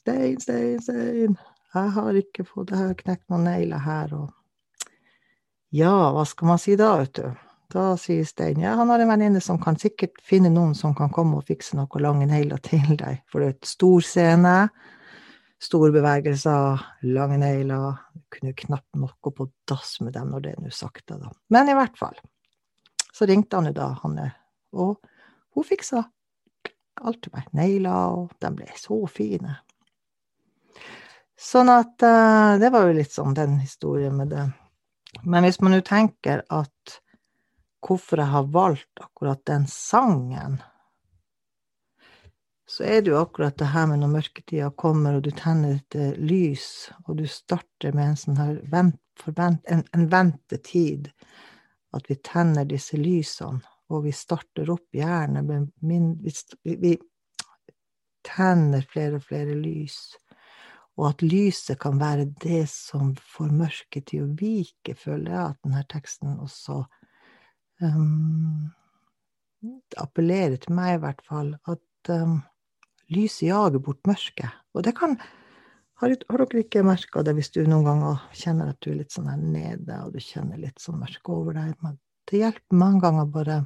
Stein, 0.00 0.40
Stein, 0.40 0.80
Stein! 0.82 1.36
Jeg 1.74 1.90
har 1.90 2.14
ikke 2.14 2.44
fått 2.46 2.70
Jeg 2.70 2.78
har 2.78 2.98
knekt 2.98 3.24
noen 3.32 3.48
negler 3.48 3.82
her, 3.82 4.12
og 4.14 4.90
Ja, 5.74 6.12
hva 6.14 6.22
skal 6.28 6.52
man 6.52 6.60
si 6.62 6.76
da, 6.78 6.92
vet 7.00 7.18
du? 7.18 7.30
Da 7.74 7.94
sier 7.98 8.26
Stein 8.28 8.60
ja, 8.62 8.76
han 8.78 8.92
har 8.92 9.02
en 9.02 9.10
venninne 9.10 9.40
som 9.42 9.58
kan 9.62 9.78
sikkert 9.80 10.20
finne 10.22 10.52
noen 10.52 10.76
som 10.78 10.94
kan 10.94 11.10
komme 11.10 11.40
og 11.40 11.48
fikse 11.48 11.74
noen 11.78 12.04
lange 12.04 12.28
negler 12.30 12.60
til 12.62 12.94
deg, 13.00 13.24
for 13.26 13.42
det 13.42 13.48
er 13.48 13.56
et 13.56 13.70
stor 13.72 14.04
scene, 14.06 14.54
store 15.64 15.90
bevegelser, 15.94 16.84
lange 17.16 17.40
negler, 17.40 17.98
du 18.14 18.22
kunne 18.36 18.54
knapt 18.60 19.00
nok 19.00 19.16
gå 19.24 19.34
på 19.34 19.48
dass 19.66 19.96
med 20.04 20.14
dem 20.14 20.30
når 20.30 20.44
det 20.44 20.54
er 20.54 20.62
nå 20.62 20.70
sakte, 20.74 21.18
da. 21.18 21.32
Men 21.50 21.72
i 21.72 21.76
hvert 21.78 21.98
fall, 21.98 22.20
så 23.14 23.26
ringte 23.26 23.58
han 23.58 23.72
jo 23.72 23.74
da, 23.74 23.88
Hanne, 24.04 24.28
og 24.76 25.00
hun 25.56 25.66
fiksa 25.66 26.04
alt 27.02 27.22
til 27.24 27.34
meg, 27.34 27.48
negler, 27.56 28.18
og 28.18 28.34
de 28.42 28.50
ble 28.54 28.68
så 28.78 28.98
fine. 29.10 29.56
Sånn 31.34 31.70
at 31.72 32.04
uh, 32.06 32.54
det 32.60 32.70
var 32.72 32.86
jo 32.88 32.98
litt 32.98 33.12
sånn 33.12 33.34
den 33.36 33.58
historien 33.60 34.14
med 34.16 34.30
det. 34.32 34.44
Men 35.22 35.46
hvis 35.46 35.60
man 35.62 35.74
nå 35.74 35.80
tenker 35.86 36.44
at 36.52 37.00
hvorfor 37.84 38.22
jeg 38.22 38.32
har 38.32 38.46
valgt 38.54 39.02
akkurat 39.02 39.42
den 39.46 39.66
sangen, 39.70 40.60
så 42.66 42.86
er 42.88 43.02
det 43.02 43.12
jo 43.12 43.20
akkurat 43.20 43.58
det 43.60 43.70
her 43.74 43.86
med 43.90 44.00
når 44.00 44.12
mørketida 44.14 44.70
kommer, 44.80 45.18
og 45.18 45.26
du 45.26 45.30
tenner 45.36 45.76
et 45.76 45.98
eh, 46.00 46.16
lys, 46.16 46.88
og 47.04 47.18
du 47.20 47.26
starter 47.28 47.92
med 47.92 48.12
en 48.12 48.18
sånn 48.18 48.40
her 48.40 48.56
vent, 48.72 49.00
forvent, 49.20 49.60
en, 49.70 49.84
en 49.94 50.08
ventetid, 50.10 51.10
at 51.94 52.08
vi 52.10 52.16
tenner 52.24 52.66
disse 52.66 52.98
lysene, 52.98 53.60
og 53.92 54.04
vi 54.06 54.12
starter 54.16 54.70
opp 54.72 54.96
gjerne 54.96 55.42
med 55.44 55.70
min, 55.84 56.14
vi, 56.22 56.76
vi 56.80 56.94
tenner 58.24 58.86
flere 58.88 59.20
og 59.20 59.26
flere 59.26 59.56
lys, 59.58 59.98
og 60.94 61.08
at 61.10 61.24
lyset 61.26 61.78
kan 61.82 61.98
være 61.98 62.28
det 62.42 62.64
som 62.70 63.12
får 63.18 63.50
mørket 63.50 64.08
til 64.12 64.24
å 64.24 64.32
vike, 64.38 64.94
føler 64.94 65.32
jeg 65.32 65.44
at 65.44 65.60
denne 65.66 65.82
teksten 65.90 66.36
også 66.38 66.84
um, 67.82 68.70
appellerer 70.00 70.60
til 70.62 70.76
meg, 70.76 70.96
i 70.96 71.02
hvert 71.02 71.24
fall, 71.26 71.54
at 71.66 72.12
um, 72.14 72.38
lyset 73.12 73.48
jager 73.48 73.82
bort 73.82 74.06
mørket. 74.06 74.62
Og 74.74 74.86
det 74.86 74.94
kan 74.98 75.18
har, 76.02 76.10
har 76.28 76.42
dere 76.42 76.64
ikke 76.64 76.82
merka 76.86 77.22
det 77.24 77.36
hvis 77.36 77.52
du 77.54 77.60
noen 77.66 77.86
ganger 77.86 78.22
kjenner 78.34 78.72
at 78.72 78.80
du 78.82 78.90
er 78.90 78.98
litt 79.02 79.14
sånn 79.14 79.30
her 79.30 79.38
nede, 79.40 79.98
og 80.02 80.14
du 80.14 80.22
kjenner 80.22 80.58
litt 80.60 80.82
sånn 80.82 80.98
mørke 81.02 81.34
over 81.34 81.58
deg? 81.58 81.76
Men 81.84 81.98
det 82.30 82.40
hjelper 82.40 82.80
mange 82.80 83.02
ganger 83.04 83.30
bare 83.34 83.58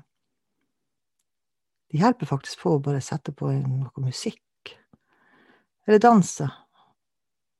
Det 1.88 2.00
hjelper 2.02 2.28
faktisk 2.28 2.62
på 2.62 2.74
å 2.76 2.82
bare 2.84 3.00
sette 3.04 3.32
på 3.32 3.50
noe 3.52 4.04
musikk. 4.04 4.74
Eller 5.88 6.02
danse. 6.02 6.48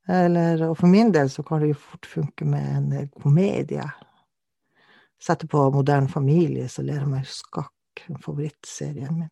Eller, 0.09 0.61
og 0.69 0.77
for 0.77 0.89
min 0.89 1.11
del 1.13 1.29
så 1.33 1.43
kan 1.45 1.61
det 1.61 1.71
jo 1.71 1.81
fort 1.81 2.07
funke 2.09 2.45
med 2.49 2.93
en 2.93 3.09
komedie 3.21 3.85
Sette 5.19 5.47
på 5.51 5.65
Moderne 5.75 6.07
familie, 6.07 6.69
så 6.71 6.79
ler 6.81 7.01
jeg 7.01 7.09
meg 7.11 7.25
skakk. 7.27 8.05
Favorittserien 8.23 9.17
min. 9.17 9.31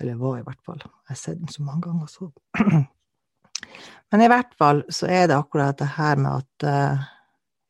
Eller 0.00 0.18
var, 0.20 0.36
i 0.36 0.44
hvert 0.44 0.60
fall. 0.66 0.82
Jeg 0.82 1.14
har 1.14 1.16
sett 1.20 1.38
den 1.40 1.48
så 1.48 1.64
mange 1.64 1.86
ganger, 1.86 2.10
så 2.12 2.28
Men 4.12 4.20
i 4.20 4.28
hvert 4.28 4.52
fall 4.58 4.82
så 4.92 5.08
er 5.08 5.30
det 5.30 5.38
akkurat 5.38 5.78
det 5.80 5.88
her 5.94 6.20
med 6.20 6.42
at 6.42 6.66
uh, 6.68 7.04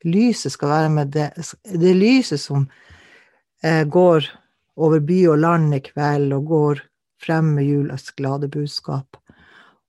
lyset 0.09 0.55
skal 0.57 0.73
være 0.73 0.89
med 0.91 1.12
det 1.15 1.29
Det 1.62 1.93
lyset 1.95 2.41
som 2.43 2.65
uh, 2.67 3.85
går 3.87 4.27
over 4.76 5.00
by 5.05 5.21
og 5.33 5.43
land 5.43 5.75
i 5.76 5.81
kveld, 5.85 6.33
og 6.33 6.49
går 6.50 6.83
frem 7.23 7.55
med 7.57 7.69
julas 7.69 8.11
glade 8.17 8.49
budskap. 8.49 9.17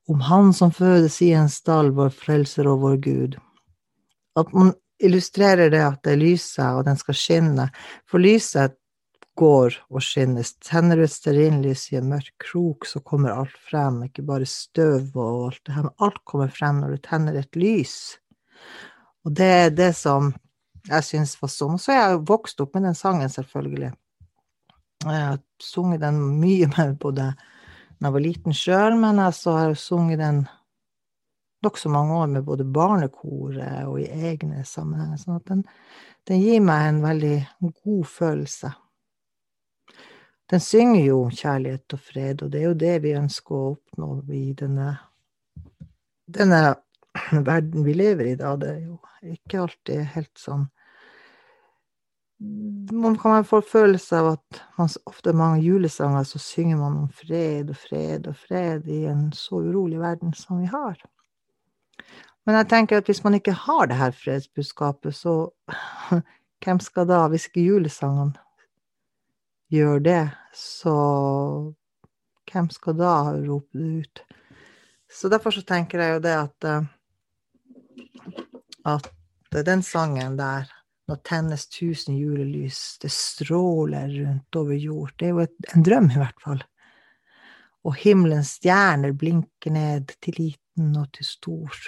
Om 0.08 0.22
Han 0.22 0.54
som 0.54 0.72
fødes 0.72 1.22
i 1.22 1.32
en 1.32 1.50
stall, 1.50 1.94
vår 1.96 2.10
frelser 2.10 2.68
og 2.68 2.82
vår 2.84 2.98
Gud. 3.04 3.38
At 4.36 4.52
man 4.54 4.74
illustrerer 5.04 5.70
det 5.72 5.84
at 5.84 6.04
det 6.04 6.18
lyser, 6.20 6.78
og 6.78 6.86
den 6.86 6.98
skal 7.00 7.18
skinne. 7.18 7.70
For 8.10 8.20
lyset 8.20 8.76
går 9.40 9.78
og 9.90 10.04
skinnes. 10.06 10.54
Tenner 10.62 11.00
du 11.00 11.06
et 11.06 11.14
stearinlys 11.14 11.88
i 11.94 11.98
en 11.98 12.12
mørk 12.12 12.34
krok, 12.44 12.86
så 12.86 13.02
kommer 13.02 13.34
alt 13.34 13.56
frem, 13.70 14.04
ikke 14.08 14.26
bare 14.28 14.48
støv 14.50 15.16
og 15.16 15.48
alt 15.48 15.64
det 15.66 15.78
her, 15.78 15.88
men 15.88 16.06
alt 16.06 16.22
kommer 16.30 16.54
frem 16.54 16.84
når 16.84 16.96
du 16.96 17.04
tenner 17.08 17.40
et 17.40 17.58
lys. 17.58 17.98
Og 19.24 19.34
det 19.40 19.52
er 19.66 19.74
det 19.74 19.94
som 19.98 20.34
jeg 20.90 21.08
syns 21.08 21.38
var 21.42 21.52
sånn. 21.52 21.80
Så 21.80 21.94
er 21.94 22.02
jeg 22.02 22.24
vokst 22.28 22.62
opp 22.62 22.76
med 22.76 22.90
den 22.90 22.98
sangen, 22.98 23.32
selvfølgelig. 23.32 23.94
Jeg 25.04 25.26
har 25.28 25.40
sunget 25.62 26.02
den 26.02 26.20
mye 26.40 26.70
med 26.78 26.98
både 27.02 27.34
da 28.04 28.10
jeg 28.10 28.14
var 28.18 28.24
liten 28.24 28.56
sjøl, 28.58 28.98
men 29.00 29.20
altså, 29.24 29.54
jeg 29.56 29.72
har 29.72 29.78
sunget 29.80 30.20
den 30.20 30.40
nokså 31.64 31.90
mange 31.90 32.14
år 32.14 32.26
med 32.28 32.44
både 32.44 32.66
barnekoret 32.66 33.86
og 33.88 34.02
i 34.02 34.10
egne 34.28 34.66
sammenhenger. 34.68 35.22
sånn 35.22 35.38
at 35.38 35.46
den, 35.48 35.62
den, 36.28 36.42
gir 36.44 36.60
meg 36.60 36.88
en 36.90 37.00
veldig 37.06 37.38
god 37.62 38.10
følelse. 38.12 38.74
Den 40.52 40.60
synger 40.60 41.06
jo 41.06 41.20
kjærlighet 41.32 41.96
og 41.96 42.04
fred, 42.04 42.44
og 42.44 42.52
det 42.52 42.60
er 42.60 42.68
jo 42.68 42.82
det 42.84 42.94
vi 43.06 43.16
ønsker 43.16 43.56
å 43.56 43.72
oppnå 43.72 44.10
i 44.36 44.44
denne, 44.60 44.90
denne 46.28 46.62
verden 47.32 47.88
vi 47.88 47.96
lever 47.96 48.34
i 48.34 48.36
da. 48.36 48.58
Det 48.60 48.74
er 48.74 48.84
jo 48.84 49.00
ikke 49.32 49.64
alltid 49.64 50.04
helt 50.18 50.36
sånn 50.36 50.68
man 52.92 53.18
kan 53.18 53.46
få 53.46 53.62
følelse 53.62 54.20
av 54.20 54.28
at 54.34 54.62
man, 54.78 54.90
ofte 55.10 55.34
mange 55.34 55.64
julesanger 55.64 56.24
så 56.28 56.40
synger 56.40 56.78
man 56.78 56.98
om 57.04 57.10
fred 57.16 57.72
og 57.72 57.80
fred 57.80 58.28
og 58.30 58.38
fred 58.38 58.88
i 58.92 59.04
en 59.10 59.30
så 59.36 59.62
urolig 59.64 60.00
verden 60.02 60.34
som 60.38 60.60
vi 60.62 60.70
har. 60.72 60.98
Men 62.46 62.60
jeg 62.60 62.70
tenker 62.74 63.00
at 63.00 63.08
hvis 63.08 63.24
man 63.24 63.38
ikke 63.40 63.56
har 63.56 63.88
det 63.88 64.00
her 64.00 64.12
fredsbudskapet, 64.12 65.16
så 65.16 65.50
hvem 66.64 66.80
skal 66.84 67.08
da, 67.08 67.26
hvis 67.32 67.48
ikke 67.48 67.66
julesangene 67.68 68.36
gjør 69.74 70.04
det, 70.04 70.24
så 70.54 70.96
hvem 72.52 72.70
skal 72.70 73.00
da 73.00 73.16
rope 73.48 73.80
det 73.80 74.04
ut? 74.04 74.24
Så 75.14 75.30
derfor 75.30 75.56
så 75.56 75.64
tenker 75.66 76.02
jeg 76.02 76.18
jo 76.18 76.24
det 76.26 76.36
at 76.36 76.70
at 78.84 79.12
den 79.66 79.82
sangen 79.84 80.38
der 80.38 80.68
Nå 81.08 81.16
tennes 81.16 81.68
tusen 81.68 82.16
julelys, 82.18 82.98
det 83.02 83.12
stråler 83.12 84.08
rundt 84.10 84.56
over 84.56 84.74
jord. 84.74 85.12
Det 85.20 85.28
er 85.28 85.34
jo 85.34 85.42
et, 85.44 85.56
en 85.76 85.84
drøm, 85.84 86.08
i 86.14 86.22
hvert 86.22 86.44
fall. 86.44 86.64
Og 87.84 87.98
himmelens 88.00 88.54
stjerner 88.60 89.12
blinker 89.12 89.76
ned 89.76 90.14
til 90.24 90.40
liten 90.40 90.94
og 90.96 91.10
til 91.18 91.28
stor. 91.28 91.82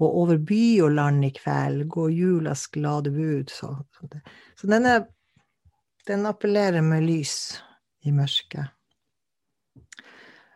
Og 0.00 0.16
over 0.22 0.40
by 0.40 0.64
og 0.86 0.96
land 0.96 1.28
i 1.28 1.34
kveld 1.36 1.84
går 1.92 2.14
julas 2.16 2.64
glade 2.72 3.12
bud. 3.12 3.52
Så, 3.52 3.74
så 4.56 4.70
denne 4.70 5.02
den 6.06 6.26
appellerer 6.26 6.82
med 6.84 7.04
lys 7.04 7.60
i 8.04 8.12
mørket. 8.12 8.68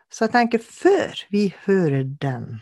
Så 0.09 0.25
jeg 0.25 0.33
tenker, 0.33 0.61
før 0.61 1.21
vi 1.33 1.47
hører 1.65 2.03
den, 2.21 2.59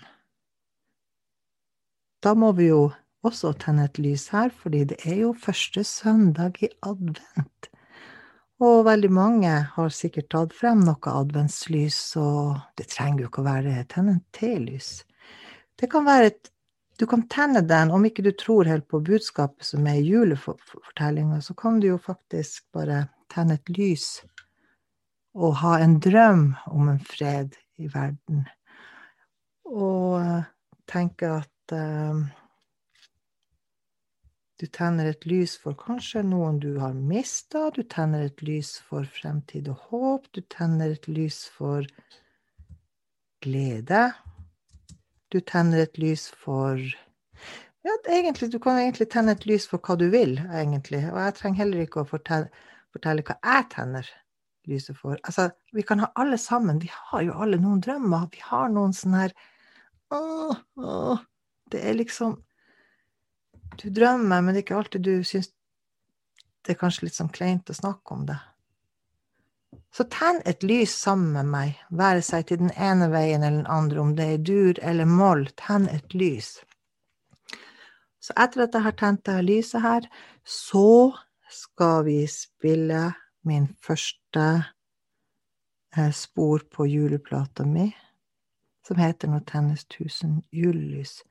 da 2.24 2.34
må 2.36 2.52
vi 2.56 2.70
jo 2.70 2.90
også 3.26 3.54
tenne 3.62 3.88
et 3.88 3.98
lys 4.02 4.28
her, 4.34 4.52
fordi 4.54 4.84
det 4.92 5.00
er 5.06 5.22
jo 5.24 5.34
første 5.34 5.84
søndag 5.88 6.62
i 6.64 6.70
advent. 6.86 7.70
Og 8.64 8.86
veldig 8.88 9.10
mange 9.14 9.54
har 9.76 9.94
sikkert 9.94 10.32
tatt 10.34 10.54
frem 10.58 10.82
noe 10.86 11.14
adventslys, 11.14 12.00
og 12.18 12.58
det 12.78 12.88
trenger 12.90 13.24
jo 13.26 13.32
ikke 13.32 13.44
å 13.44 13.50
være 13.50 13.84
tenne 13.92 14.20
telys. 14.34 15.04
Det 15.78 15.90
kan 15.92 16.08
være 16.08 16.32
et 16.34 16.54
Du 16.98 17.06
kan 17.06 17.28
tenne 17.30 17.62
den, 17.62 17.92
om 17.94 18.06
ikke 18.08 18.24
du 18.26 18.32
tror 18.34 18.66
helt 18.66 18.88
på 18.90 18.98
budskapet 19.06 19.62
som 19.62 19.86
er 19.86 20.00
i 20.00 20.08
julefortellinga, 20.08 21.44
så 21.46 21.54
kan 21.54 21.78
du 21.78 21.92
jo 21.92 21.98
faktisk 22.02 22.64
bare 22.74 23.04
tenne 23.30 23.54
et 23.60 23.70
lys 23.70 24.24
og 25.38 25.60
ha 25.62 25.76
en 25.78 26.00
drøm 26.02 26.56
om 26.74 26.90
en 26.90 26.98
fred 26.98 27.54
i 27.78 27.86
verden. 27.94 28.48
Og 29.70 30.18
eh, 30.18 30.50
tenke 30.90 31.30
at 31.38 31.76
uh, 31.78 32.26
du 34.58 34.66
tenner 34.74 35.12
et 35.12 35.26
lys 35.30 35.54
for 35.62 35.78
kanskje 35.78 36.24
noen 36.26 36.58
du 36.60 36.80
har 36.82 36.96
mista. 36.98 37.68
Du 37.76 37.84
tenner 37.84 38.26
et 38.26 38.42
lys 38.42 38.78
for 38.82 39.06
fremtid 39.18 39.70
og 39.70 39.84
håp. 39.92 40.30
Du 40.34 40.42
tenner 40.50 40.96
et 40.96 41.08
lys 41.08 41.44
for 41.54 41.86
glede. 43.46 44.08
Du 45.30 45.40
tenner 45.46 45.86
et 45.86 46.02
lys 46.02 46.30
for 46.34 46.82
Ja, 47.88 47.94
egentlig, 48.12 48.50
du 48.52 48.60
kan 48.60 48.82
egentlig 48.82 49.08
tenne 49.14 49.38
et 49.38 49.46
lys 49.48 49.68
for 49.70 49.80
hva 49.80 49.96
du 49.96 50.10
vil, 50.12 50.34
egentlig. 50.52 51.06
Og 51.08 51.22
jeg 51.22 51.36
trenger 51.38 51.62
heller 51.62 51.86
ikke 51.86 52.02
å 52.02 52.10
fortelle, 52.10 52.50
fortelle 52.92 53.24
hva 53.24 53.38
jeg 53.38 53.70
tenner 53.72 54.10
lyset 54.68 54.98
for. 54.98 55.16
Altså, 55.24 55.50
vi 55.74 55.86
kan 55.88 56.02
ha 56.04 56.10
alle 56.20 56.38
sammen 56.42 56.82
Vi 56.82 56.90
har 56.92 57.24
jo 57.24 57.38
alle 57.38 57.62
noen 57.62 57.80
drømmer. 57.84 58.28
Vi 58.34 58.42
har 58.44 58.70
noen 58.74 58.96
sånne 58.96 59.28
her 59.28 59.38
Åh, 60.12 60.60
åh. 60.80 61.24
Det 61.72 61.82
er 61.84 61.98
liksom 62.00 62.38
du 63.76 63.90
drømmer, 63.94 64.42
men 64.42 64.54
det 64.54 64.62
er 64.62 64.66
ikke 64.66 64.78
alltid 64.82 65.06
du 65.06 65.16
syns 65.28 65.52
det 66.66 66.76
er 66.76 66.80
kanskje 66.82 67.08
litt 67.08 67.16
sånn 67.16 67.32
kleint 67.32 67.70
å 67.72 67.76
snakke 67.76 68.16
om 68.16 68.26
det. 68.28 68.38
Så 69.96 70.04
tenn 70.12 70.42
et 70.46 70.64
lys 70.68 70.94
sammen 70.96 71.32
med 71.34 71.52
meg, 71.52 71.78
være 71.90 72.24
seg 72.26 72.48
til 72.50 72.60
den 72.62 72.74
ene 72.76 73.08
veien 73.12 73.44
eller 73.44 73.64
den 73.64 73.72
andre, 73.72 74.02
om 74.04 74.16
det 74.18 74.28
er 74.34 74.44
dur 74.50 74.82
eller 74.84 75.08
moll, 75.10 75.46
tenn 75.60 75.88
et 75.92 76.16
lys. 76.18 76.58
Så 78.20 78.36
etter 78.36 78.66
at 78.66 78.76
jeg 78.76 78.84
har 78.84 78.98
tent 79.00 79.24
det 79.30 79.38
lyset 79.48 79.82
her, 79.82 80.10
så 80.44 81.16
skal 81.50 82.04
vi 82.08 82.20
spille 82.28 83.14
min 83.48 83.70
første 83.84 84.48
eh, 85.96 86.12
spor 86.12 86.68
på 86.72 86.88
juleplata 86.92 87.64
mi, 87.66 87.88
som 88.88 89.00
heter 89.00 89.32
Nå 89.32 89.40
tennes 89.48 89.88
tusen 89.88 90.42
julelys. 90.52 91.22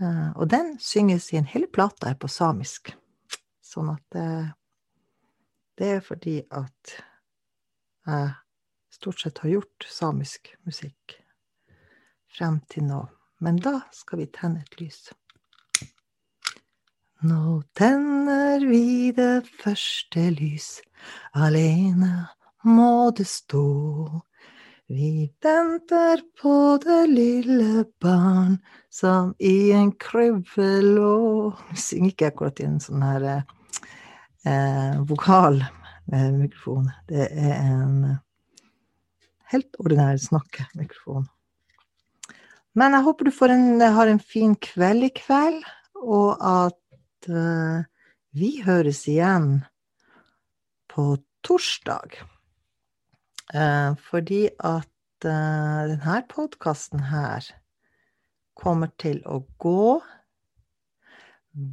Eh, 0.00 0.30
og 0.36 0.48
den 0.52 0.76
synges 0.82 1.32
i 1.32 1.40
en 1.40 1.48
hel 1.48 1.66
plate 1.72 2.14
på 2.20 2.28
samisk. 2.30 2.92
Sånn 3.64 3.92
at 3.92 4.04
det, 4.14 4.30
det 5.78 5.92
er 5.98 6.02
fordi 6.04 6.40
at 6.50 6.96
jeg 8.06 8.34
stort 8.94 9.20
sett 9.20 9.40
har 9.42 9.50
gjort 9.56 9.86
samisk 9.90 10.52
musikk 10.64 11.16
frem 12.36 12.60
til 12.70 12.86
nå. 12.86 13.02
Men 13.44 13.58
da 13.60 13.80
skal 13.92 14.22
vi 14.22 14.28
tenne 14.32 14.62
et 14.62 14.78
lys. 14.80 15.08
Nå 17.26 17.62
tenner 17.76 18.60
vi 18.68 19.10
det 19.16 19.48
første 19.62 20.28
lys, 20.36 20.68
alene 21.32 22.28
må 22.68 23.10
det 23.16 23.26
stå. 23.28 23.64
Vi 24.88 25.32
venter 25.42 26.20
på 26.42 26.78
det 26.78 27.06
lille 27.10 27.84
barn 27.98 28.58
som 28.90 29.32
i 29.42 29.72
en 29.74 29.88
krybbe 29.98 30.68
lå 30.82 31.14
Nå 31.50 31.78
synger 31.78 32.12
ikke 32.12 32.28
akkurat 32.30 32.60
i 32.62 32.66
en 32.68 32.78
sånn 32.82 33.02
her 33.02 33.24
eh, 33.26 34.94
vokalmikrofon. 35.08 36.86
Det 37.10 37.26
er 37.26 37.56
en 37.56 37.96
helt 39.50 39.80
ordinær 39.82 40.22
snakkemikrofon. 40.22 41.26
Men 42.78 42.94
jeg 42.94 43.06
håper 43.08 43.26
du 43.26 43.32
en, 43.50 43.66
har 43.80 44.06
en 44.06 44.22
fin 44.22 44.54
kveld 44.54 45.08
i 45.08 45.12
kveld, 45.18 45.66
og 45.98 46.38
at 46.38 47.30
eh, 47.30 47.82
vi 48.38 48.54
høres 48.62 49.02
igjen 49.10 49.64
på 50.94 51.16
torsdag. 51.42 52.20
Eh, 53.54 53.96
fordi 53.96 54.48
at 54.58 55.24
eh, 55.24 55.82
denne 55.92 56.22
podkasten 56.28 57.06
her 57.10 57.46
kommer 58.56 58.90
til 58.98 59.20
å 59.28 59.42
gå 59.62 60.00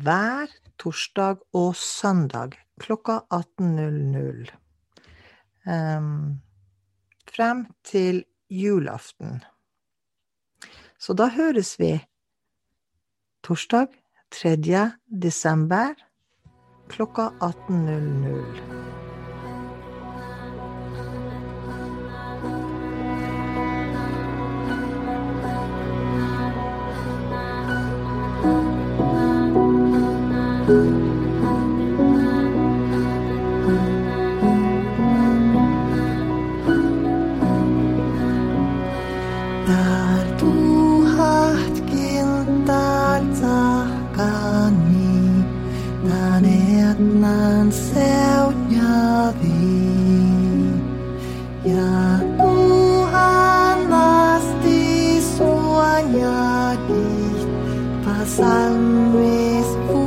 hver 0.04 0.52
torsdag 0.80 1.42
og 1.54 1.76
søndag 1.76 2.60
klokka 2.80 3.24
18.00. 3.34 4.52
Um, 5.64 6.42
frem 7.28 7.66
til 7.88 8.24
julaften. 8.52 9.44
Så 11.00 11.16
da 11.16 11.30
høres 11.32 11.76
vi 11.80 11.96
torsdag 13.44 13.96
3. 14.32 14.56
desember 15.08 15.96
klokka 16.92 17.32
18.00. 17.40 18.93
sun 58.26 59.14
with 59.14 60.03